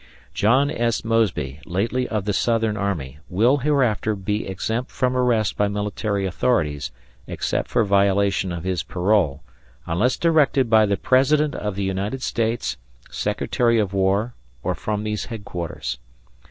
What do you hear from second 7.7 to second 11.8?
violation of his parole, unless directed by the President of